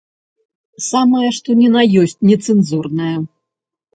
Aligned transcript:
Самае 0.91 1.29
што 1.37 1.49
ні 1.59 1.67
на 1.75 1.83
ёсць 2.03 2.17
нецэнзурнае. 2.29 3.13